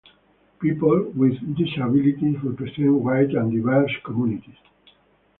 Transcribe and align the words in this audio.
People 0.59 1.11
with 1.15 1.33
disabilities 1.55 2.35
represent 2.41 2.91
wide 2.91 3.33
and 3.35 3.51
diverse 3.51 3.91
communities. 4.03 4.57